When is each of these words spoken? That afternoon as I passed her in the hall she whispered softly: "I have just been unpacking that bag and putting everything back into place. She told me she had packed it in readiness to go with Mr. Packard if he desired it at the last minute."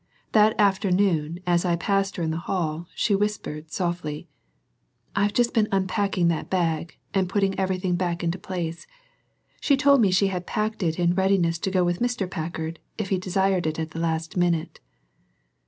That 0.31 0.59
afternoon 0.59 1.41
as 1.45 1.63
I 1.63 1.75
passed 1.75 2.15
her 2.15 2.23
in 2.23 2.31
the 2.31 2.39
hall 2.49 2.87
she 2.95 3.13
whispered 3.13 3.69
softly: 3.69 4.27
"I 5.15 5.21
have 5.21 5.31
just 5.33 5.53
been 5.53 5.67
unpacking 5.71 6.27
that 6.29 6.49
bag 6.49 6.97
and 7.13 7.29
putting 7.29 7.53
everything 7.59 7.97
back 7.97 8.23
into 8.23 8.39
place. 8.39 8.87
She 9.59 9.77
told 9.77 10.01
me 10.01 10.09
she 10.09 10.29
had 10.33 10.47
packed 10.47 10.81
it 10.81 10.97
in 10.97 11.13
readiness 11.13 11.59
to 11.59 11.69
go 11.69 11.83
with 11.83 11.99
Mr. 11.99 12.27
Packard 12.27 12.79
if 12.97 13.09
he 13.09 13.19
desired 13.19 13.67
it 13.67 13.77
at 13.77 13.91
the 13.91 13.99
last 13.99 14.35
minute." 14.35 14.79